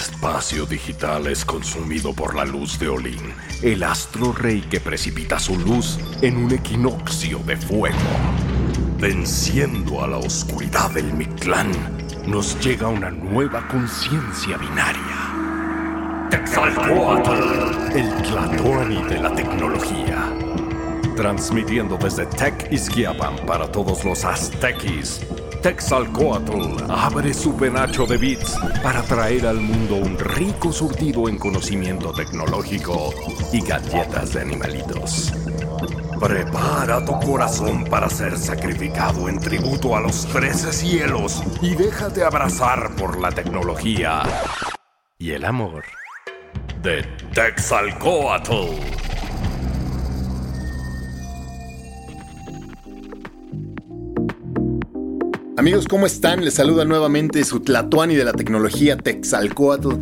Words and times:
Espacio 0.00 0.64
digital 0.64 1.26
es 1.26 1.44
consumido 1.44 2.14
por 2.14 2.34
la 2.34 2.46
luz 2.46 2.78
de 2.78 2.88
Olin, 2.88 3.34
el 3.62 3.82
astro 3.82 4.32
rey 4.32 4.62
que 4.62 4.80
precipita 4.80 5.38
su 5.38 5.58
luz 5.58 5.98
en 6.22 6.38
un 6.38 6.50
equinoccio 6.50 7.38
de 7.40 7.54
fuego. 7.56 7.98
Venciendo 8.98 10.02
a 10.02 10.08
la 10.08 10.16
oscuridad 10.16 10.90
del 10.92 11.12
Mictlán, 11.12 11.70
nos 12.26 12.58
llega 12.60 12.88
una 12.88 13.10
nueva 13.10 13.68
conciencia 13.68 14.56
binaria. 14.56 16.28
Texalcoatl, 16.30 17.94
el 17.94 18.22
Tlatoani 18.22 19.02
de 19.02 19.18
la 19.20 19.34
tecnología. 19.34 20.32
Transmitiendo 21.14 21.98
desde 21.98 22.24
Tech 22.24 22.72
Izquiapan 22.72 23.36
para 23.44 23.70
todos 23.70 24.02
los 24.04 24.24
aztequis 24.24 25.20
Texalcoatl 25.62 26.84
abre 26.88 27.34
su 27.34 27.54
penacho 27.54 28.06
de 28.06 28.16
bits 28.16 28.58
para 28.82 29.02
traer 29.02 29.46
al 29.46 29.60
mundo 29.60 29.96
un 29.96 30.18
rico 30.18 30.72
surtido 30.72 31.28
en 31.28 31.36
conocimiento 31.36 32.12
tecnológico 32.12 33.12
y 33.52 33.60
galletas 33.60 34.32
de 34.32 34.40
animalitos. 34.40 35.32
Prepara 36.18 37.04
tu 37.04 37.12
corazón 37.20 37.84
para 37.84 38.08
ser 38.08 38.38
sacrificado 38.38 39.28
en 39.28 39.38
tributo 39.38 39.94
a 39.94 40.00
los 40.00 40.26
trece 40.26 40.72
cielos 40.72 41.42
y 41.60 41.74
déjate 41.74 42.24
abrazar 42.24 42.96
por 42.96 43.20
la 43.20 43.30
tecnología 43.30 44.22
y 45.18 45.32
el 45.32 45.44
amor 45.44 45.84
de 46.82 47.02
Texalcoatl. 47.34 49.09
Amigos, 55.60 55.86
¿cómo 55.88 56.06
están? 56.06 56.42
Les 56.42 56.54
saluda 56.54 56.86
nuevamente 56.86 57.44
su 57.44 57.60
Tlatuani 57.60 58.16
de 58.16 58.24
la 58.24 58.32
tecnología 58.32 58.96
Texalcoatl. 58.96 59.96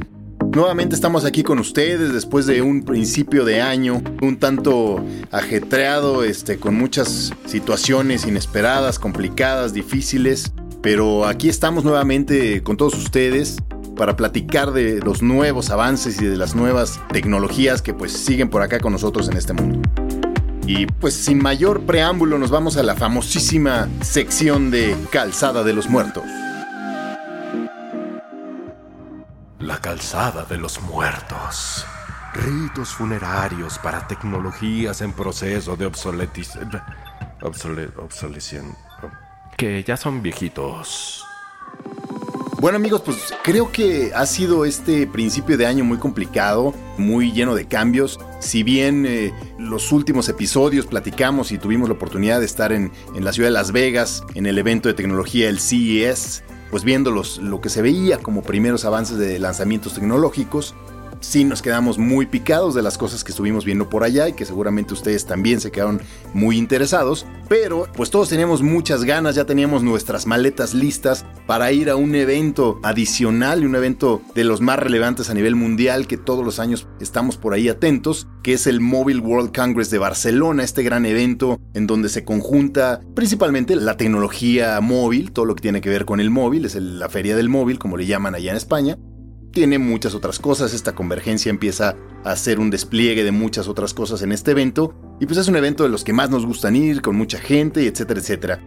Nuevamente 0.53 0.95
estamos 0.95 1.25
aquí 1.25 1.43
con 1.43 1.59
ustedes 1.59 2.13
después 2.13 2.47
de 2.47 2.63
un 2.63 2.85
principio 2.85 3.45
de 3.45 3.61
año 3.61 4.01
un 4.23 4.39
tanto 4.39 5.05
ajetreado, 5.33 6.23
este, 6.23 6.59
con 6.59 6.77
muchas 6.77 7.33
situaciones 7.45 8.25
inesperadas, 8.25 9.01
complicadas, 9.01 9.75
difíciles. 9.75 10.53
Pero 10.81 11.27
aquí 11.27 11.49
estamos 11.49 11.83
nuevamente 11.83 12.63
con 12.63 12.77
todos 12.77 12.95
ustedes 12.95 13.57
para 13.97 14.15
platicar 14.15 14.71
de 14.71 15.01
los 15.01 15.23
nuevos 15.23 15.71
avances 15.71 16.23
y 16.23 16.27
de 16.27 16.37
las 16.37 16.55
nuevas 16.55 17.01
tecnologías 17.13 17.83
que 17.83 17.95
pues 17.95 18.13
siguen 18.13 18.49
por 18.49 18.63
acá 18.63 18.79
con 18.79 18.93
nosotros 18.93 19.29
en 19.29 19.37
este 19.37 19.55
mundo. 19.55 19.83
Y 20.69 20.85
pues 20.85 21.15
sin 21.15 21.39
mayor 21.39 21.87
preámbulo 21.87 22.37
nos 22.37 22.51
vamos 22.51 22.77
a 22.77 22.83
la 22.83 22.95
famosísima 22.95 23.89
sección 24.03 24.71
de 24.71 24.95
Calzada 25.11 25.65
de 25.65 25.73
los 25.73 25.89
Muertos. 25.89 26.25
La 29.61 29.79
calzada 29.81 30.45
de 30.45 30.59
los 30.59 30.83
muertos. 30.83 31.87
Ritos 32.35 32.91
funerarios 32.91 33.79
para 33.79 34.07
tecnologías 34.07 35.01
en 35.01 35.15
proceso 35.15 35.75
de 35.75 35.87
obsoletización. 35.87 36.71
Obsole 37.41 37.89
obsolescencia. 37.97 38.77
Que 39.57 39.83
ya 39.83 39.97
son 39.97 40.23
viejitos. 40.23 41.28
Bueno 42.61 42.75
amigos, 42.75 43.03
pues 43.03 43.33
creo 43.45 43.71
que 43.71 44.11
ha 44.13 44.27
sido 44.27 44.65
este 44.65 45.07
principio 45.07 45.57
de 45.57 45.65
año 45.65 45.85
muy 45.85 45.99
complicado, 45.99 46.75
muy 46.97 47.31
lleno 47.31 47.55
de 47.55 47.67
cambios. 47.69 48.19
Si 48.41 48.65
bien 48.65 49.07
eh, 49.07 49.33
los 49.61 49.93
últimos 49.93 50.29
episodios 50.29 50.87
platicamos 50.87 51.53
y 51.53 51.59
tuvimos 51.59 51.89
la 51.89 51.95
oportunidad 51.95 52.41
de 52.41 52.47
estar 52.47 52.73
en, 52.73 52.91
en, 53.15 53.25
la 53.25 53.33
ciudad 53.33 53.47
de 53.47 53.53
Las 53.53 53.71
Vegas, 53.71 54.25
en 54.35 54.47
el 54.47 54.59
evento 54.59 54.89
de 54.89 54.95
tecnología, 54.95 55.49
el 55.49 55.61
CES, 55.61 56.43
pues 56.73 56.83
viendo 56.83 57.13
los, 57.13 57.39
lo 57.39 57.61
que 57.61 57.69
se 57.69 57.81
veía 57.81 58.19
como 58.19 58.43
primeros 58.43 58.85
avances 58.85 59.19
de 59.19 59.39
lanzamientos 59.39 59.95
tecnológicos, 59.95 60.75
sí 61.21 61.45
nos 61.45 61.63
quedamos 61.63 61.99
muy 61.99 62.27
picados 62.27 62.75
de 62.75 62.83
las 62.83 62.99
cosas 62.99 63.25
que 63.25 63.33
estuvimos 63.33 63.65
viendo 63.65 63.89
por 63.89 64.05
allá 64.05 64.29
y 64.29 64.33
que 64.33 64.45
seguramente 64.45 64.95
ustedes 64.95 65.27
también 65.27 65.61
se 65.61 65.71
quedaron 65.71 66.01
muy 66.35 66.57
interesados. 66.57 67.27
Pero 67.49 67.87
pues 67.97 68.11
todos 68.11 68.29
teníamos 68.29 68.63
muchas 68.63 69.05
ganas, 69.05 69.35
ya 69.35 69.45
teníamos 69.45 69.83
nuestras 69.83 70.27
maletas 70.27 70.75
listas 70.75 71.25
para 71.47 71.73
ir 71.73 71.91
a 71.91 71.97
un 71.97 72.15
evento 72.15 72.79
adicional 72.83 73.63
y 73.63 73.67
un 73.67 73.75
evento 73.75 74.23
de 74.35 74.45
los 74.45 74.61
más 74.61 74.79
relevantes 74.79 75.31
a 75.31 75.35
nivel 75.35 75.55
mundial 75.55 76.07
que 76.07 76.17
todos 76.17 76.45
los 76.45 76.59
años 76.59 76.87
estamos 77.01 77.37
por 77.37 77.55
ahí 77.55 77.69
atentos, 77.69 78.27
que 78.43 78.53
es 78.53 78.67
el 78.67 78.81
Mobile 78.81 79.21
World 79.21 79.55
Congress 79.55 79.91
de 79.91 79.99
Barcelona, 79.99 80.63
este 80.63 80.83
gran 80.83 81.07
evento 81.07 81.59
en 81.75 81.87
donde 81.87 82.09
se 82.09 82.25
conjunta 82.25 83.01
principalmente 83.15 83.77
la 83.77 83.97
tecnología 83.97 84.81
móvil, 84.81 85.33
todo 85.33 85.45
lo 85.45 85.55
que 85.55 85.63
tiene 85.63 85.81
que 85.81 85.89
ver 85.89 86.05
con 86.05 86.21
el 86.21 86.31
móvil, 86.31 86.65
es 86.65 86.75
la 86.75 87.09
feria 87.09 87.37
del 87.37 87.49
móvil 87.49 87.79
como 87.79 87.97
le 87.97 88.07
llaman 88.07 88.35
allá 88.35 88.51
en 88.51 88.57
España, 88.57 88.99
tiene 89.53 89.79
muchas 89.79 90.15
otras 90.15 90.39
cosas, 90.39 90.75
esta 90.75 90.95
convergencia 90.95 91.51
empieza 91.51 91.97
a 92.25 92.31
hacer 92.31 92.59
un 92.59 92.71
despliegue 92.71 93.25
de 93.25 93.33
muchas 93.33 93.69
otras 93.69 93.95
cosas 93.95 94.23
en 94.23 94.33
este 94.33 94.51
evento, 94.53 94.95
y 95.21 95.27
pues 95.27 95.39
es 95.39 95.49
un 95.49 95.57
evento 95.57 95.83
de 95.83 95.89
los 95.89 96.05
que 96.05 96.13
más 96.13 96.31
nos 96.31 96.47
gustan 96.47 96.77
ir, 96.77 97.03
con 97.03 97.17
mucha 97.17 97.39
gente, 97.39 97.87
etcétera, 97.87 98.21
etcétera. 98.21 98.61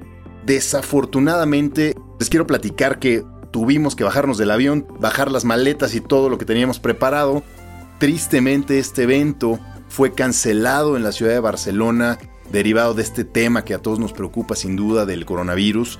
Desafortunadamente, 0.46 1.96
les 2.19 2.30
quiero 2.30 2.47
platicar 2.47 3.00
que 3.00 3.24
tuvimos 3.52 3.96
que 3.96 4.03
bajarnos 4.03 4.38
del 4.38 4.52
avión, 4.52 4.88
bajar 5.00 5.31
las 5.31 5.46
maletas 5.46 5.94
y 5.94 6.02
todo 6.02 6.30
lo 6.30 6.38
que 6.38 6.46
teníamos 6.46 6.80
preparado. 6.80 7.44
Tristemente 8.00 8.80
este 8.80 9.03
evento 9.03 9.59
fue 9.88 10.13
cancelado 10.13 10.98
en 10.98 11.03
la 11.03 11.12
ciudad 11.12 11.34
de 11.34 11.40
Barcelona 11.40 12.18
derivado 12.52 12.94
de 12.94 13.03
este 13.03 13.24
tema 13.24 13.63
que 13.63 13.74
a 13.74 13.80
todos 13.80 14.00
nos 14.00 14.13
preocupa 14.13 14.56
sin 14.56 14.75
duda 14.75 15.06
del 15.06 15.25
coronavirus 15.25 16.00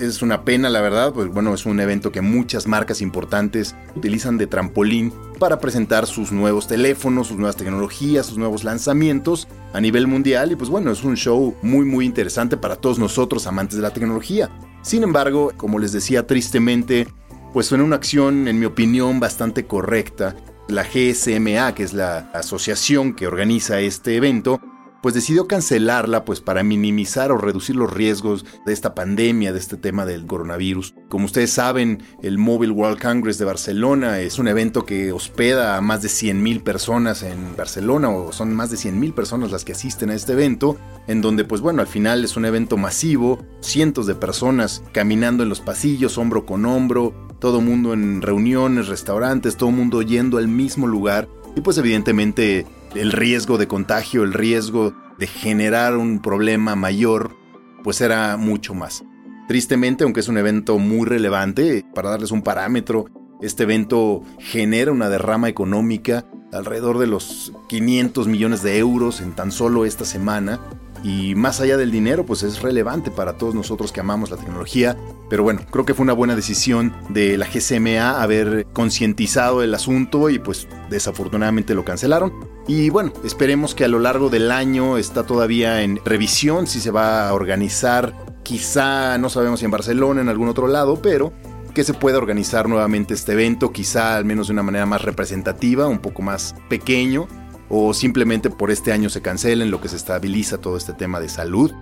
es 0.00 0.22
una 0.22 0.44
pena, 0.44 0.68
la 0.68 0.80
verdad, 0.80 1.12
pues 1.12 1.28
bueno, 1.28 1.54
es 1.54 1.66
un 1.66 1.78
evento 1.78 2.10
que 2.10 2.20
muchas 2.20 2.66
marcas 2.66 3.00
importantes 3.00 3.74
utilizan 3.94 4.38
de 4.38 4.46
trampolín 4.46 5.12
para 5.38 5.60
presentar 5.60 6.06
sus 6.06 6.32
nuevos 6.32 6.66
teléfonos, 6.66 7.28
sus 7.28 7.36
nuevas 7.36 7.56
tecnologías, 7.56 8.26
sus 8.26 8.38
nuevos 8.38 8.64
lanzamientos 8.64 9.48
a 9.72 9.80
nivel 9.80 10.06
mundial 10.06 10.52
y 10.52 10.56
pues 10.56 10.70
bueno, 10.70 10.90
es 10.90 11.04
un 11.04 11.16
show 11.16 11.54
muy 11.62 11.84
muy 11.84 12.06
interesante 12.06 12.56
para 12.56 12.76
todos 12.76 12.98
nosotros 12.98 13.46
amantes 13.46 13.76
de 13.76 13.82
la 13.82 13.92
tecnología. 13.92 14.50
Sin 14.82 15.02
embargo, 15.02 15.52
como 15.56 15.78
les 15.78 15.92
decía 15.92 16.26
tristemente, 16.26 17.06
pues 17.52 17.68
fue 17.68 17.80
una 17.82 17.96
acción 17.96 18.48
en 18.48 18.58
mi 18.58 18.66
opinión 18.66 19.20
bastante 19.20 19.66
correcta. 19.66 20.36
La 20.68 20.84
GSMA, 20.84 21.74
que 21.74 21.82
es 21.82 21.92
la 21.92 22.30
asociación 22.32 23.14
que 23.14 23.26
organiza 23.26 23.80
este 23.80 24.16
evento, 24.16 24.60
pues 25.02 25.14
decidió 25.14 25.46
cancelarla 25.46 26.24
pues 26.24 26.40
para 26.40 26.62
minimizar 26.62 27.32
o 27.32 27.38
reducir 27.38 27.76
los 27.76 27.92
riesgos 27.92 28.44
de 28.66 28.72
esta 28.72 28.94
pandemia, 28.94 29.52
de 29.52 29.58
este 29.58 29.76
tema 29.76 30.06
del 30.06 30.26
coronavirus. 30.26 30.94
Como 31.08 31.24
ustedes 31.24 31.50
saben, 31.50 32.02
el 32.22 32.38
Mobile 32.38 32.72
World 32.72 33.00
Congress 33.00 33.38
de 33.38 33.44
Barcelona 33.44 34.20
es 34.20 34.38
un 34.38 34.48
evento 34.48 34.84
que 34.84 35.12
hospeda 35.12 35.76
a 35.76 35.80
más 35.80 36.02
de 36.02 36.08
100.000 36.08 36.62
personas 36.62 37.22
en 37.22 37.56
Barcelona 37.56 38.10
o 38.10 38.32
son 38.32 38.54
más 38.54 38.70
de 38.70 38.76
100.000 38.76 39.14
personas 39.14 39.50
las 39.50 39.64
que 39.64 39.72
asisten 39.72 40.10
a 40.10 40.14
este 40.14 40.32
evento, 40.32 40.76
en 41.06 41.20
donde 41.20 41.44
pues 41.44 41.60
bueno, 41.60 41.80
al 41.80 41.88
final 41.88 42.24
es 42.24 42.36
un 42.36 42.44
evento 42.44 42.76
masivo, 42.76 43.38
cientos 43.60 44.06
de 44.06 44.14
personas 44.14 44.82
caminando 44.92 45.42
en 45.42 45.48
los 45.48 45.60
pasillos 45.60 46.18
hombro 46.18 46.46
con 46.46 46.64
hombro, 46.64 47.14
todo 47.38 47.60
mundo 47.60 47.94
en 47.94 48.22
reuniones, 48.22 48.88
restaurantes, 48.88 49.56
todo 49.56 49.70
mundo 49.70 50.02
yendo 50.02 50.38
al 50.38 50.48
mismo 50.48 50.86
lugar 50.86 51.28
y 51.56 51.62
pues 51.62 51.78
evidentemente 51.78 52.66
el 52.94 53.12
riesgo 53.12 53.58
de 53.58 53.68
contagio, 53.68 54.22
el 54.22 54.32
riesgo 54.32 54.94
de 55.18 55.26
generar 55.26 55.96
un 55.96 56.20
problema 56.20 56.76
mayor, 56.76 57.36
pues 57.84 58.00
era 58.00 58.36
mucho 58.36 58.74
más. 58.74 59.04
Tristemente, 59.48 60.04
aunque 60.04 60.20
es 60.20 60.28
un 60.28 60.38
evento 60.38 60.78
muy 60.78 61.06
relevante, 61.06 61.84
para 61.94 62.10
darles 62.10 62.30
un 62.30 62.42
parámetro, 62.42 63.06
este 63.40 63.64
evento 63.64 64.22
genera 64.38 64.92
una 64.92 65.08
derrama 65.08 65.48
económica 65.48 66.24
alrededor 66.52 66.98
de 66.98 67.06
los 67.06 67.52
500 67.68 68.26
millones 68.26 68.62
de 68.62 68.78
euros 68.78 69.20
en 69.20 69.32
tan 69.32 69.52
solo 69.52 69.84
esta 69.84 70.04
semana. 70.04 70.60
Y 71.02 71.34
más 71.34 71.60
allá 71.60 71.76
del 71.76 71.90
dinero, 71.90 72.26
pues 72.26 72.42
es 72.42 72.60
relevante 72.60 73.10
para 73.10 73.38
todos 73.38 73.54
nosotros 73.54 73.92
que 73.92 74.00
amamos 74.00 74.30
la 74.30 74.36
tecnología. 74.36 74.96
Pero 75.28 75.42
bueno, 75.42 75.60
creo 75.70 75.86
que 75.86 75.94
fue 75.94 76.02
una 76.02 76.12
buena 76.12 76.36
decisión 76.36 76.94
de 77.08 77.38
la 77.38 77.46
GCMA 77.46 78.22
haber 78.22 78.66
concientizado 78.72 79.62
el 79.62 79.74
asunto 79.74 80.28
y 80.28 80.38
pues 80.38 80.68
desafortunadamente 80.90 81.74
lo 81.74 81.84
cancelaron. 81.84 82.32
Y 82.66 82.90
bueno, 82.90 83.12
esperemos 83.24 83.74
que 83.74 83.84
a 83.84 83.88
lo 83.88 83.98
largo 83.98 84.28
del 84.28 84.50
año 84.50 84.98
está 84.98 85.24
todavía 85.24 85.82
en 85.82 86.00
revisión 86.04 86.66
si 86.66 86.80
se 86.80 86.90
va 86.90 87.28
a 87.28 87.34
organizar, 87.34 88.14
quizá 88.42 89.16
no 89.18 89.30
sabemos 89.30 89.60
si 89.60 89.64
en 89.64 89.70
Barcelona, 89.70 90.20
en 90.20 90.28
algún 90.28 90.48
otro 90.48 90.68
lado, 90.68 91.00
pero 91.00 91.32
que 91.74 91.84
se 91.84 91.94
pueda 91.94 92.18
organizar 92.18 92.68
nuevamente 92.68 93.14
este 93.14 93.32
evento, 93.32 93.72
quizá 93.72 94.16
al 94.16 94.24
menos 94.24 94.48
de 94.48 94.52
una 94.52 94.62
manera 94.62 94.86
más 94.86 95.02
representativa, 95.02 95.86
un 95.86 96.00
poco 96.00 96.22
más 96.22 96.54
pequeño, 96.68 97.28
o 97.70 97.94
simplemente 97.94 98.50
por 98.50 98.70
este 98.70 98.92
año 98.92 99.08
se 99.08 99.22
cancela 99.22 99.64
en 99.64 99.70
lo 99.70 99.80
que 99.80 99.88
se 99.88 99.96
estabiliza 99.96 100.58
todo 100.58 100.76
este 100.76 100.92
tema 100.92 101.20
de 101.20 101.28
salud. 101.28 101.72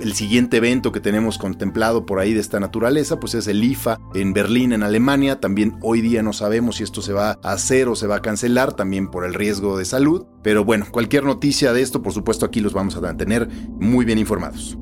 El 0.00 0.14
siguiente 0.14 0.56
evento 0.56 0.92
que 0.92 1.00
tenemos 1.00 1.38
contemplado 1.38 2.04
por 2.04 2.18
ahí 2.18 2.34
de 2.34 2.40
esta 2.40 2.60
naturaleza, 2.60 3.20
pues 3.20 3.34
es 3.34 3.46
el 3.46 3.62
IFA 3.62 3.98
en 4.14 4.32
Berlín, 4.32 4.72
en 4.72 4.82
Alemania. 4.82 5.40
También 5.40 5.78
hoy 5.82 6.00
día 6.00 6.22
no 6.22 6.32
sabemos 6.32 6.76
si 6.76 6.82
esto 6.82 7.00
se 7.00 7.12
va 7.12 7.38
a 7.42 7.52
hacer 7.52 7.88
o 7.88 7.94
se 7.94 8.08
va 8.08 8.16
a 8.16 8.22
cancelar, 8.22 8.72
también 8.74 9.08
por 9.08 9.24
el 9.24 9.34
riesgo 9.34 9.78
de 9.78 9.84
salud. 9.84 10.26
Pero 10.42 10.64
bueno, 10.64 10.86
cualquier 10.90 11.24
noticia 11.24 11.72
de 11.72 11.80
esto, 11.80 12.02
por 12.02 12.12
supuesto, 12.12 12.44
aquí 12.44 12.60
los 12.60 12.72
vamos 12.72 12.96
a 12.96 13.00
mantener 13.00 13.48
muy 13.78 14.04
bien 14.04 14.18
informados. 14.18 14.76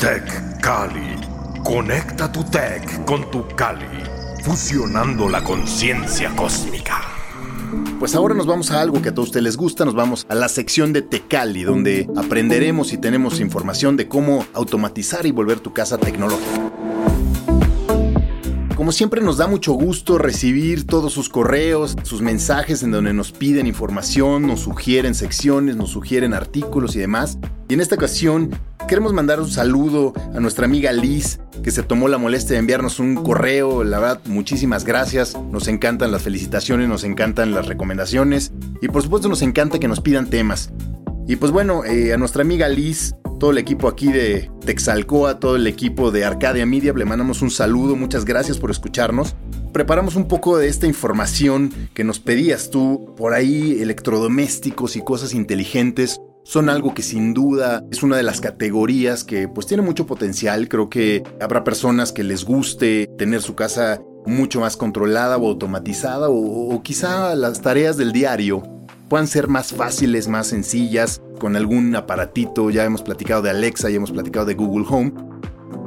Tech 0.00 0.60
Cali. 0.60 1.16
Conecta 1.62 2.32
tu 2.32 2.42
tech 2.44 3.04
con 3.04 3.30
tu 3.30 3.46
Cali, 3.54 3.84
fusionando 4.42 5.28
la 5.28 5.44
conciencia 5.44 6.34
cósmica. 6.34 7.09
Pues 7.98 8.14
ahora 8.14 8.34
nos 8.34 8.46
vamos 8.46 8.70
a 8.70 8.80
algo 8.80 9.02
que 9.02 9.10
a 9.10 9.14
todos 9.14 9.28
ustedes 9.28 9.44
les 9.44 9.56
gusta, 9.56 9.84
nos 9.84 9.94
vamos 9.94 10.26
a 10.28 10.34
la 10.34 10.48
sección 10.48 10.92
de 10.92 11.02
Tecali, 11.02 11.62
donde 11.62 12.08
aprenderemos 12.16 12.92
y 12.92 12.98
tenemos 12.98 13.40
información 13.40 13.96
de 13.96 14.08
cómo 14.08 14.46
automatizar 14.54 15.26
y 15.26 15.32
volver 15.32 15.60
tu 15.60 15.72
casa 15.72 15.98
tecnológica. 15.98 16.72
Como 18.80 18.92
siempre 18.92 19.20
nos 19.20 19.36
da 19.36 19.46
mucho 19.46 19.74
gusto 19.74 20.16
recibir 20.16 20.86
todos 20.86 21.12
sus 21.12 21.28
correos, 21.28 21.96
sus 22.02 22.22
mensajes 22.22 22.82
en 22.82 22.90
donde 22.90 23.12
nos 23.12 23.30
piden 23.30 23.66
información, 23.66 24.46
nos 24.46 24.60
sugieren 24.60 25.14
secciones, 25.14 25.76
nos 25.76 25.90
sugieren 25.90 26.32
artículos 26.32 26.96
y 26.96 27.00
demás. 27.00 27.36
Y 27.68 27.74
en 27.74 27.80
esta 27.80 27.96
ocasión 27.96 28.50
queremos 28.90 29.12
mandar 29.12 29.38
un 29.38 29.48
saludo 29.48 30.12
a 30.34 30.40
nuestra 30.40 30.64
amiga 30.64 30.90
Liz, 30.90 31.38
que 31.62 31.70
se 31.70 31.84
tomó 31.84 32.08
la 32.08 32.18
molestia 32.18 32.54
de 32.54 32.58
enviarnos 32.58 32.98
un 32.98 33.14
correo. 33.14 33.84
La 33.84 34.00
verdad, 34.00 34.20
muchísimas 34.24 34.84
gracias. 34.84 35.38
Nos 35.52 35.68
encantan 35.68 36.10
las 36.10 36.22
felicitaciones, 36.22 36.88
nos 36.88 37.04
encantan 37.04 37.54
las 37.54 37.66
recomendaciones 37.66 38.50
y 38.82 38.88
por 38.88 39.04
supuesto 39.04 39.28
nos 39.28 39.42
encanta 39.42 39.78
que 39.78 39.86
nos 39.86 40.00
pidan 40.00 40.28
temas. 40.28 40.72
Y 41.28 41.36
pues 41.36 41.52
bueno, 41.52 41.84
eh, 41.84 42.12
a 42.12 42.16
nuestra 42.16 42.42
amiga 42.42 42.68
Liz, 42.68 43.14
todo 43.38 43.52
el 43.52 43.58
equipo 43.58 43.86
aquí 43.86 44.10
de 44.10 44.50
Texalcoa, 44.66 45.38
todo 45.38 45.54
el 45.54 45.68
equipo 45.68 46.10
de 46.10 46.24
Arcadia 46.24 46.66
Media, 46.66 46.92
le 46.92 47.04
mandamos 47.04 47.42
un 47.42 47.52
saludo, 47.52 47.94
muchas 47.94 48.24
gracias 48.24 48.58
por 48.58 48.72
escucharnos. 48.72 49.36
Preparamos 49.72 50.16
un 50.16 50.26
poco 50.26 50.58
de 50.58 50.66
esta 50.66 50.88
información 50.88 51.72
que 51.94 52.02
nos 52.02 52.18
pedías 52.18 52.70
tú, 52.70 53.14
por 53.16 53.34
ahí 53.34 53.78
electrodomésticos 53.80 54.96
y 54.96 55.02
cosas 55.02 55.32
inteligentes 55.32 56.20
son 56.50 56.68
algo 56.68 56.94
que 56.94 57.02
sin 57.02 57.32
duda 57.32 57.84
es 57.92 58.02
una 58.02 58.16
de 58.16 58.24
las 58.24 58.40
categorías 58.40 59.22
que 59.22 59.46
pues 59.46 59.68
tiene 59.68 59.84
mucho 59.84 60.04
potencial. 60.04 60.68
Creo 60.68 60.90
que 60.90 61.22
habrá 61.40 61.62
personas 61.62 62.10
que 62.10 62.24
les 62.24 62.44
guste 62.44 63.08
tener 63.16 63.40
su 63.40 63.54
casa 63.54 64.02
mucho 64.26 64.58
más 64.58 64.76
controlada 64.76 65.36
o 65.36 65.46
automatizada 65.46 66.26
o, 66.28 66.82
quizá 66.82 67.36
las 67.36 67.62
tareas 67.62 67.96
del 67.96 68.10
diario 68.10 68.64
puedan 69.08 69.28
ser 69.28 69.46
más 69.46 69.72
fáciles, 69.72 70.26
más 70.26 70.48
sencillas, 70.48 71.22
con 71.38 71.54
algún 71.54 71.94
aparatito. 71.94 72.68
Ya 72.70 72.84
hemos 72.84 73.02
platicado 73.02 73.42
de 73.42 73.50
Alexa, 73.50 73.88
ya 73.88 73.98
hemos 73.98 74.10
platicado 74.10 74.46
de 74.46 74.54
Google 74.54 74.86
Home. 74.90 75.12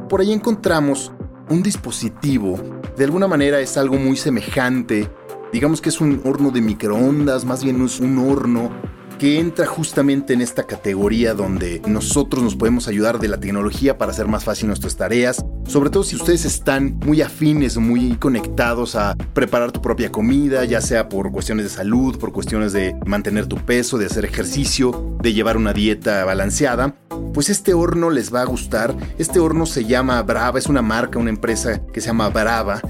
Por 0.08 0.22
ahí 0.22 0.32
encontramos 0.32 1.12
un 1.50 1.62
dispositivo. 1.62 2.58
De 2.96 3.04
alguna 3.04 3.28
manera 3.28 3.60
es 3.60 3.76
algo 3.76 3.98
muy 3.98 4.16
semejante. 4.16 5.10
Digamos 5.52 5.82
que 5.82 5.90
es 5.90 6.00
un 6.00 6.22
horno 6.24 6.52
de 6.52 6.62
microondas, 6.62 7.44
más 7.44 7.66
bien 7.66 7.84
es 7.84 8.00
un 8.00 8.18
horno 8.18 8.93
que 9.18 9.40
entra 9.40 9.66
justamente 9.66 10.34
en 10.34 10.42
esta 10.42 10.64
categoría 10.64 11.34
donde 11.34 11.82
nosotros 11.88 12.44
nos 12.44 12.56
podemos 12.56 12.88
ayudar 12.88 13.20
de 13.20 13.28
la 13.28 13.40
tecnología 13.40 13.98
para 13.98 14.12
hacer 14.12 14.28
más 14.28 14.44
fácil 14.44 14.68
nuestras 14.68 14.96
tareas, 14.96 15.46
sobre 15.68 15.90
todo 15.90 16.04
si 16.04 16.16
ustedes 16.16 16.46
están 16.46 17.00
muy 17.06 17.22
afines 17.22 17.78
muy 17.78 18.16
conectados 18.18 18.96
a 18.96 19.16
preparar 19.34 19.72
tu 19.72 19.82
propia 19.82 20.12
comida, 20.12 20.66
ya 20.66 20.82
sea 20.82 21.10
por 21.10 21.32
cuestiones 21.32 21.66
de 21.66 21.70
salud, 21.70 22.18
por 22.18 22.32
cuestiones 22.32 22.74
de 22.74 22.96
mantener 23.06 23.48
tu 23.48 23.58
peso, 23.58 23.98
de 23.98 24.06
hacer 24.06 24.26
ejercicio, 24.26 25.18
de 25.22 25.34
llevar 25.34 25.58
una 25.58 25.74
dieta 25.74 26.26
balanceada, 26.26 26.96
pues 27.34 27.50
este 27.50 27.74
horno 27.74 28.10
les 28.10 28.34
va 28.34 28.42
a 28.42 28.46
gustar. 28.46 28.96
Este 29.18 29.40
horno 29.40 29.66
se 29.66 29.86
llama 29.86 30.22
Brava, 30.22 30.60
es 30.60 30.68
una 30.68 30.82
marca, 30.82 31.20
una 31.20 31.30
empresa 31.30 31.82
que 31.92 32.02
se 32.02 32.08
llama 32.08 32.30
Brava 32.30 32.82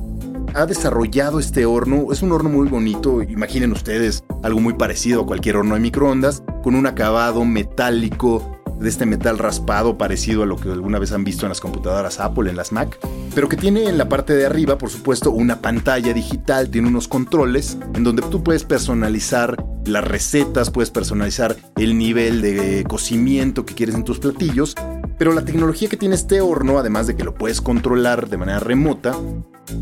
ha 0.53 0.65
desarrollado 0.65 1.39
este 1.39 1.65
horno. 1.65 2.11
Es 2.11 2.21
un 2.21 2.31
horno 2.31 2.50
muy 2.50 2.67
bonito, 2.67 3.21
imaginen 3.21 3.71
ustedes 3.71 4.23
algo 4.44 4.59
muy 4.59 4.73
parecido 4.73 5.21
a 5.21 5.25
cualquier 5.25 5.57
horno 5.57 5.75
de 5.75 5.81
microondas, 5.81 6.44
con 6.63 6.75
un 6.75 6.88
acabado 6.88 7.44
metálico 7.45 8.59
de 8.79 8.89
este 8.89 9.05
metal 9.05 9.38
raspado 9.38 9.97
parecido 9.97 10.44
a 10.44 10.45
lo 10.45 10.57
que 10.57 10.69
alguna 10.69 11.00
vez 11.00 11.11
han 11.11 11.23
visto 11.23 11.45
en 11.45 11.50
las 11.50 11.61
computadoras 11.61 12.19
Apple, 12.19 12.50
en 12.50 12.57
las 12.57 12.71
Mac, 12.71 12.97
pero 13.33 13.47
que 13.47 13.55
tiene 13.55 13.85
en 13.85 13.97
la 13.97 14.09
parte 14.09 14.35
de 14.35 14.45
arriba, 14.45 14.77
por 14.77 14.89
supuesto, 14.89 15.31
una 15.31 15.61
pantalla 15.61 16.13
digital, 16.13 16.69
tiene 16.69 16.89
unos 16.89 17.07
controles 17.07 17.77
en 17.94 18.03
donde 18.03 18.23
tú 18.23 18.44
puedes 18.44 18.63
personalizar 18.63 19.63
las 19.85 20.03
recetas, 20.03 20.69
puedes 20.69 20.91
personalizar 20.91 21.55
el 21.77 21.97
nivel 21.97 22.41
de 22.41 22.83
cocimiento 22.88 23.65
que 23.65 23.73
quieres 23.75 23.95
en 23.95 24.03
tus 24.03 24.19
platillos, 24.19 24.75
pero 25.17 25.33
la 25.33 25.45
tecnología 25.45 25.89
que 25.89 25.97
tiene 25.97 26.15
este 26.15 26.41
horno, 26.41 26.77
además 26.77 27.07
de 27.07 27.15
que 27.15 27.23
lo 27.23 27.35
puedes 27.35 27.61
controlar 27.61 28.29
de 28.29 28.38
manera 28.38 28.59
remota, 28.59 29.15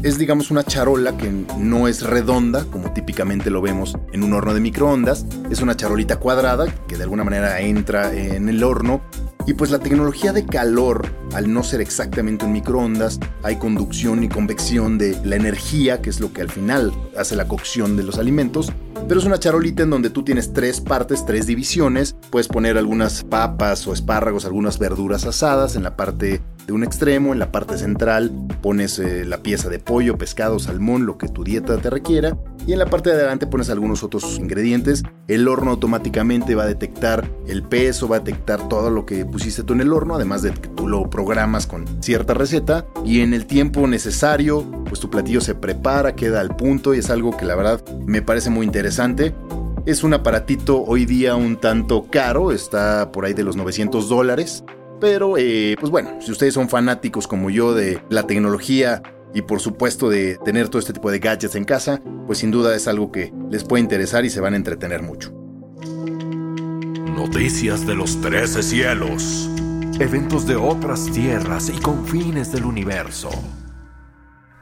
es 0.04 0.18
digamos 0.18 0.52
una 0.52 0.64
charola 0.64 1.18
que 1.18 1.32
no 1.58 1.88
es 1.88 2.04
redonda, 2.04 2.66
como 2.66 2.92
típicamente 2.94 3.50
lo 3.50 3.62
vemos 3.62 3.98
en 4.12 4.24
un 4.24 4.34
horno 4.34 4.54
de 4.54 4.60
microondas, 4.60 5.26
es 5.50 5.62
una 5.62 5.76
charolita 5.76 6.18
cuadrada 6.18 6.74
que 6.88 6.98
de 6.98 7.04
alguna 7.04 7.24
manera 7.24 7.60
entra 7.62 8.14
en 8.14 8.50
el 8.50 8.64
horno 8.64 9.02
y 9.48 9.54
pues 9.54 9.72
la 9.72 9.80
tecnología 9.80 10.34
de 10.34 10.46
calor, 10.46 11.08
al 11.34 11.52
no 11.52 11.64
ser 11.64 11.82
exactamente 11.82 12.46
un 12.46 12.52
microondas, 12.52 13.20
hay 13.44 13.56
conducción 13.58 14.24
y 14.24 14.30
convección 14.30 14.98
de 14.98 15.20
la 15.24 15.36
energía, 15.36 16.02
que 16.02 16.12
es 16.12 16.20
lo 16.20 16.32
que 16.32 16.42
al 16.42 16.50
final 16.50 16.94
hace 17.18 17.36
la 17.36 17.48
cocción 17.48 17.98
de 17.98 18.04
los 18.04 18.20
alimentos. 18.20 18.72
Pero 19.08 19.20
es 19.20 19.26
una 19.26 19.40
charolita 19.40 19.84
en 19.84 19.90
donde 19.90 20.12
tú 20.12 20.24
tienes 20.24 20.54
tres 20.54 20.80
partes, 20.80 21.26
tres 21.26 21.48
divisiones. 21.48 22.16
Puedes 22.30 22.48
poner 22.48 22.78
algunas 22.78 23.24
papas 23.24 23.88
o 23.88 23.94
espárragos, 23.94 24.46
algunas 24.46 24.78
verduras 24.78 25.26
asadas 25.26 25.76
en 25.76 25.84
la 25.84 25.98
parte 25.98 26.42
de 26.68 26.74
un 26.74 26.84
extremo, 26.84 27.34
en 27.34 27.40
la 27.40 27.52
parte 27.52 27.78
central 27.78 28.32
pones 28.62 29.00
eh, 29.00 29.26
la 29.26 29.44
pieza 29.44 29.70
de 29.70 29.80
pollo, 29.80 30.18
pescado, 30.18 30.60
salmón, 30.60 31.06
lo 31.06 31.18
que 31.18 31.28
tu 31.28 31.44
dieta 31.44 31.78
te 31.78 31.90
requiera. 31.90 32.38
Y 32.68 32.74
en 32.74 32.80
la 32.80 32.86
parte 32.86 33.10
de 33.10 33.16
adelante 33.16 33.48
pones 33.48 33.70
algunos 33.70 34.04
otros 34.04 34.38
ingredientes. 34.38 35.04
El 35.28 35.48
horno 35.48 35.72
automáticamente 35.72 36.54
va 36.54 36.64
a 36.64 36.68
detectar 36.68 37.28
el 37.48 37.64
peso, 37.64 38.08
va 38.08 38.18
a 38.18 38.20
detectar 38.20 38.70
todo 38.70 38.90
lo 38.90 39.06
que 39.06 39.26
pusiste 39.26 39.64
tú 39.64 39.74
en 39.74 39.82
el 39.82 39.92
horno, 39.92 40.16
además 40.16 40.44
de 40.44 40.52
que 40.52 40.68
tú 40.70 40.88
lo 40.88 41.10
programas 41.10 41.66
con 41.66 41.86
cierta 42.02 42.34
receta. 42.34 42.86
Y 43.04 43.22
en 43.22 43.34
el 43.34 43.48
tiempo 43.48 43.88
necesario, 43.88 44.64
pues 44.88 45.00
tu 45.00 45.10
platillo 45.10 45.42
se 45.42 45.56
prepara, 45.56 46.16
queda 46.16 46.40
al 46.40 46.56
punto 46.56 46.94
y 46.94 47.00
es 47.00 47.10
algo 47.10 47.36
que 47.36 47.46
la 47.46 47.56
verdad 47.56 47.84
me 48.06 48.22
parece 48.22 48.50
muy 48.50 48.66
interesante. 48.66 49.34
Es 49.88 50.04
un 50.04 50.14
aparatito 50.14 50.84
hoy 50.84 51.06
día 51.06 51.36
un 51.36 51.58
tanto 51.58 52.06
caro, 52.12 52.52
está 52.52 53.12
por 53.12 53.26
ahí 53.26 53.34
de 53.34 53.44
los 53.44 53.56
900 53.56 54.08
dólares. 54.08 54.64
Pero, 55.02 55.36
eh, 55.38 55.76
pues 55.80 55.92
bueno, 55.92 56.22
si 56.22 56.32
ustedes 56.32 56.54
son 56.54 56.70
fanáticos 56.70 57.28
como 57.28 57.50
yo 57.50 57.74
de 57.74 58.02
la 58.10 58.28
tecnología 58.28 59.02
y 59.34 59.42
por 59.42 59.60
supuesto 59.60 60.10
de 60.10 60.38
tener 60.46 60.70
todo 60.70 60.80
este 60.80 60.94
tipo 60.94 61.10
de 61.10 61.18
gadgets 61.18 61.56
en 61.56 61.66
casa, 61.66 62.00
pues 62.28 62.38
sin 62.38 62.52
duda 62.52 62.76
es 62.76 62.88
algo 62.88 63.12
que 63.12 63.34
les 63.50 63.64
puede 63.64 63.82
interesar 63.82 64.26
y 64.26 64.30
se 64.30 64.40
van 64.40 64.54
a 64.54 64.58
entretener 64.58 65.02
mucho. 65.02 65.34
Noticias 67.16 67.88
de 67.88 67.96
los 67.96 68.22
trece 68.22 68.62
cielos. 68.62 69.50
Eventos 70.00 70.46
de 70.46 70.56
otras 70.56 71.12
tierras 71.12 71.70
y 71.70 71.80
confines 71.80 72.52
del 72.52 72.66
universo. 72.66 73.32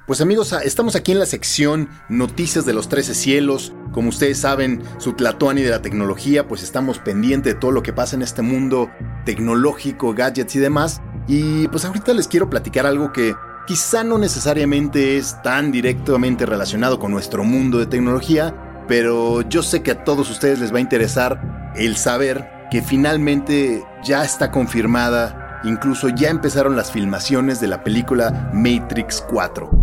Pues 0.09 0.21
amigos, 0.21 0.53
ah, 0.53 0.61
estamos 0.63 0.95
aquí 0.95 1.11
en 1.11 1.19
la 1.19 1.25
sección 1.25 1.89
Noticias 2.09 2.65
de 2.65 2.73
los 2.73 2.89
Trece 2.89 3.13
Cielos. 3.13 3.73
Como 3.91 4.09
ustedes 4.09 4.37
saben, 4.39 4.83
su 4.97 5.13
Tlatoani 5.13 5.61
de 5.61 5.71
la 5.71 5.81
tecnología, 5.81 6.47
pues 6.47 6.63
estamos 6.63 6.99
pendientes 6.99 7.53
de 7.53 7.59
todo 7.59 7.71
lo 7.71 7.83
que 7.83 7.93
pasa 7.93 8.15
en 8.15 8.21
este 8.21 8.41
mundo 8.41 8.89
tecnológico, 9.25 10.13
gadgets 10.13 10.55
y 10.55 10.59
demás. 10.59 11.01
Y 11.27 11.67
pues 11.69 11.85
ahorita 11.85 12.13
les 12.13 12.27
quiero 12.27 12.49
platicar 12.49 12.85
algo 12.85 13.11
que 13.11 13.35
quizá 13.67 14.03
no 14.03 14.17
necesariamente 14.17 15.17
es 15.17 15.41
tan 15.43 15.71
directamente 15.71 16.45
relacionado 16.45 16.99
con 16.99 17.11
nuestro 17.11 17.43
mundo 17.43 17.77
de 17.77 17.85
tecnología, 17.85 18.55
pero 18.87 19.41
yo 19.43 19.61
sé 19.61 19.83
que 19.83 19.91
a 19.91 20.03
todos 20.03 20.29
ustedes 20.31 20.59
les 20.59 20.73
va 20.73 20.77
a 20.77 20.81
interesar 20.81 21.71
el 21.75 21.95
saber 21.95 22.49
que 22.71 22.81
finalmente 22.81 23.83
ya 24.03 24.23
está 24.23 24.51
confirmada, 24.51 25.61
incluso 25.63 26.09
ya 26.09 26.29
empezaron 26.29 26.75
las 26.75 26.91
filmaciones 26.91 27.59
de 27.59 27.67
la 27.67 27.83
película 27.83 28.49
Matrix 28.53 29.23
4. 29.29 29.78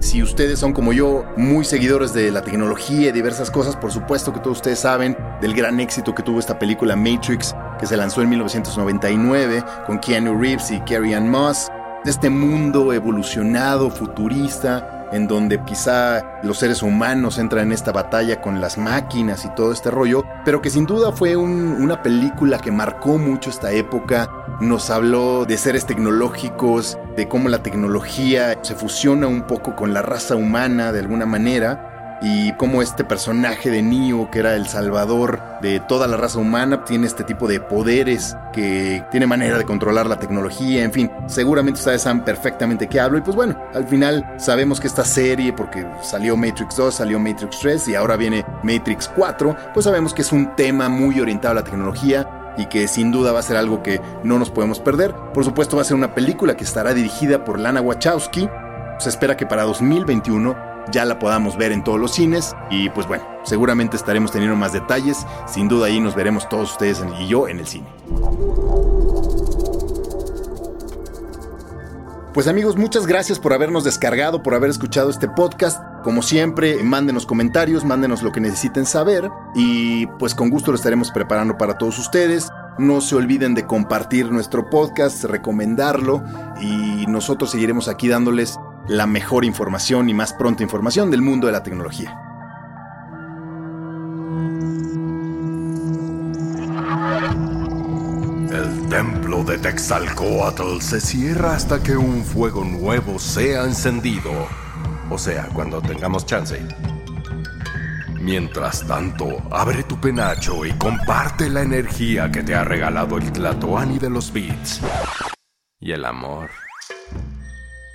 Si 0.00 0.22
ustedes 0.22 0.58
son 0.58 0.72
como 0.72 0.94
yo, 0.94 1.26
muy 1.36 1.62
seguidores 1.62 2.14
de 2.14 2.30
la 2.30 2.42
tecnología 2.42 3.10
y 3.10 3.12
diversas 3.12 3.50
cosas, 3.50 3.76
por 3.76 3.92
supuesto 3.92 4.32
que 4.32 4.40
todos 4.40 4.56
ustedes 4.56 4.80
saben 4.80 5.16
del 5.42 5.54
gran 5.54 5.78
éxito 5.78 6.14
que 6.14 6.22
tuvo 6.22 6.38
esta 6.38 6.58
película 6.58 6.96
Matrix, 6.96 7.54
que 7.78 7.86
se 7.86 7.98
lanzó 7.98 8.22
en 8.22 8.30
1999 8.30 9.62
con 9.86 9.98
Keanu 9.98 10.40
Reeves 10.40 10.70
y 10.70 10.80
Carrie 10.80 11.14
Ann 11.14 11.28
Moss, 11.28 11.68
este 12.06 12.30
mundo 12.30 12.94
evolucionado, 12.94 13.90
futurista, 13.90 14.99
en 15.12 15.26
donde 15.26 15.62
quizá 15.64 16.40
los 16.42 16.58
seres 16.58 16.82
humanos 16.82 17.38
entran 17.38 17.66
en 17.66 17.72
esta 17.72 17.92
batalla 17.92 18.40
con 18.40 18.60
las 18.60 18.78
máquinas 18.78 19.44
y 19.44 19.54
todo 19.54 19.72
este 19.72 19.90
rollo, 19.90 20.24
pero 20.44 20.62
que 20.62 20.70
sin 20.70 20.86
duda 20.86 21.12
fue 21.12 21.36
una 21.36 22.02
película 22.02 22.58
que 22.58 22.70
marcó 22.70 23.18
mucho 23.18 23.50
esta 23.50 23.72
época, 23.72 24.30
nos 24.60 24.90
habló 24.90 25.44
de 25.44 25.56
seres 25.56 25.86
tecnológicos, 25.86 26.98
de 27.16 27.28
cómo 27.28 27.48
la 27.48 27.62
tecnología 27.62 28.58
se 28.62 28.74
fusiona 28.74 29.26
un 29.26 29.42
poco 29.42 29.74
con 29.74 29.94
la 29.94 30.02
raza 30.02 30.36
humana 30.36 30.92
de 30.92 31.00
alguna 31.00 31.26
manera, 31.26 31.89
y 32.22 32.52
cómo 32.52 32.82
este 32.82 33.04
personaje 33.04 33.70
de 33.70 33.82
Neo, 33.82 34.30
que 34.30 34.40
era 34.40 34.54
el 34.54 34.66
salvador 34.66 35.40
de 35.62 35.80
toda 35.80 36.06
la 36.06 36.16
raza 36.16 36.38
humana, 36.38 36.84
tiene 36.84 37.06
este 37.06 37.24
tipo 37.24 37.48
de 37.48 37.60
poderes, 37.60 38.36
que 38.52 39.04
tiene 39.10 39.26
manera 39.26 39.58
de 39.58 39.64
controlar 39.64 40.06
la 40.06 40.18
tecnología, 40.18 40.84
en 40.84 40.92
fin, 40.92 41.10
seguramente 41.26 41.78
ustedes 41.78 42.02
saben 42.02 42.24
perfectamente 42.24 42.88
qué 42.88 43.00
hablo 43.00 43.18
y 43.18 43.22
pues 43.22 43.36
bueno, 43.36 43.56
al 43.74 43.86
final 43.86 44.34
sabemos 44.36 44.80
que 44.80 44.86
esta 44.86 45.04
serie, 45.04 45.52
porque 45.52 45.86
salió 46.02 46.36
Matrix 46.36 46.76
2, 46.76 46.94
salió 46.94 47.18
Matrix 47.18 47.58
3 47.60 47.88
y 47.88 47.94
ahora 47.94 48.16
viene 48.16 48.44
Matrix 48.62 49.10
4, 49.14 49.56
pues 49.72 49.84
sabemos 49.84 50.14
que 50.14 50.22
es 50.22 50.32
un 50.32 50.54
tema 50.56 50.88
muy 50.88 51.20
orientado 51.20 51.52
a 51.52 51.54
la 51.56 51.64
tecnología, 51.64 52.28
y 52.56 52.66
que 52.66 52.88
sin 52.88 53.10
duda 53.12 53.32
va 53.32 53.38
a 53.38 53.42
ser 53.42 53.56
algo 53.56 53.82
que 53.82 54.00
no 54.22 54.38
nos 54.38 54.50
podemos 54.50 54.80
perder. 54.80 55.14
Por 55.32 55.44
supuesto 55.44 55.76
va 55.76 55.82
a 55.82 55.84
ser 55.84 55.96
una 55.96 56.14
película 56.14 56.56
que 56.56 56.64
estará 56.64 56.92
dirigida 56.92 57.44
por 57.44 57.58
Lana 57.58 57.80
Wachowski. 57.80 58.48
Se 58.98 59.08
espera 59.08 59.36
que 59.36 59.46
para 59.46 59.62
2021 59.62 60.69
ya 60.92 61.04
la 61.04 61.18
podamos 61.18 61.56
ver 61.56 61.72
en 61.72 61.84
todos 61.84 62.00
los 62.00 62.12
cines 62.12 62.54
y 62.70 62.88
pues 62.90 63.06
bueno, 63.06 63.24
seguramente 63.44 63.96
estaremos 63.96 64.32
teniendo 64.32 64.56
más 64.56 64.72
detalles, 64.72 65.26
sin 65.46 65.68
duda 65.68 65.86
ahí 65.86 66.00
nos 66.00 66.14
veremos 66.14 66.48
todos 66.48 66.72
ustedes 66.72 67.02
y 67.20 67.28
yo 67.28 67.48
en 67.48 67.58
el 67.58 67.66
cine. 67.66 67.86
Pues 72.32 72.46
amigos, 72.46 72.76
muchas 72.76 73.08
gracias 73.08 73.40
por 73.40 73.52
habernos 73.52 73.82
descargado, 73.82 74.40
por 74.40 74.54
haber 74.54 74.70
escuchado 74.70 75.10
este 75.10 75.28
podcast. 75.28 75.82
Como 76.04 76.22
siempre, 76.22 76.80
mándenos 76.84 77.26
comentarios, 77.26 77.84
mándenos 77.84 78.22
lo 78.22 78.30
que 78.30 78.40
necesiten 78.40 78.86
saber 78.86 79.28
y 79.56 80.06
pues 80.06 80.36
con 80.36 80.48
gusto 80.48 80.70
lo 80.70 80.76
estaremos 80.76 81.10
preparando 81.10 81.58
para 81.58 81.76
todos 81.76 81.98
ustedes. 81.98 82.48
No 82.78 83.00
se 83.00 83.16
olviden 83.16 83.54
de 83.54 83.66
compartir 83.66 84.30
nuestro 84.30 84.70
podcast, 84.70 85.24
recomendarlo 85.24 86.22
y 86.60 87.04
nosotros 87.08 87.50
seguiremos 87.50 87.88
aquí 87.88 88.08
dándoles 88.08 88.58
la 88.90 89.06
mejor 89.06 89.44
información 89.44 90.08
y 90.08 90.14
más 90.14 90.32
pronta 90.32 90.64
información 90.64 91.12
del 91.12 91.22
mundo 91.22 91.46
de 91.46 91.52
la 91.52 91.62
tecnología. 91.62 92.12
El 98.52 98.88
templo 98.88 99.44
de 99.44 99.58
Texalcoatl 99.58 100.80
se 100.80 101.00
cierra 101.00 101.54
hasta 101.54 101.80
que 101.80 101.96
un 101.96 102.24
fuego 102.24 102.64
nuevo 102.64 103.20
sea 103.20 103.62
encendido. 103.62 104.32
O 105.08 105.16
sea, 105.16 105.48
cuando 105.54 105.80
tengamos 105.80 106.26
chance. 106.26 106.60
Mientras 108.20 108.84
tanto, 108.88 109.40
abre 109.52 109.84
tu 109.84 110.00
penacho 110.00 110.66
y 110.66 110.72
comparte 110.72 111.48
la 111.48 111.62
energía 111.62 112.28
que 112.32 112.42
te 112.42 112.56
ha 112.56 112.64
regalado 112.64 113.18
el 113.18 113.30
Tlatoani 113.30 114.00
de 114.00 114.10
los 114.10 114.32
Beats. 114.32 114.80
Y 115.78 115.92
el 115.92 116.04
amor. 116.04 116.50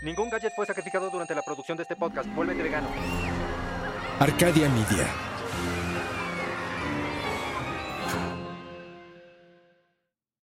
Ningún 0.06 0.30
gadget 0.30 0.54
fue 0.54 0.68
sacrificado 0.68 1.10
durante 1.10 1.34
la 1.34 1.42
producción 1.42 1.76
de 1.78 1.82
este 1.82 1.96
podcast. 1.96 2.30
Vuélvete 2.36 2.62
vegano. 2.62 2.88
Arcadia 4.20 4.70
Media. 4.70 5.08